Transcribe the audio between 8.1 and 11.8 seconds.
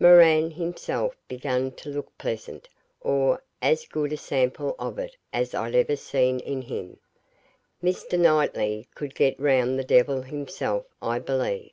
Knightley could get round the devil himself, I believe.